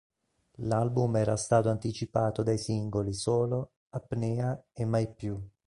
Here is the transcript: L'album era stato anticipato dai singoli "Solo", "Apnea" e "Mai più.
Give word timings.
L'album 0.61 1.15
era 1.17 1.37
stato 1.37 1.69
anticipato 1.69 2.41
dai 2.41 2.57
singoli 2.57 3.13
"Solo", 3.13 3.73
"Apnea" 3.89 4.59
e 4.73 4.83
"Mai 4.83 5.07
più. 5.13 5.39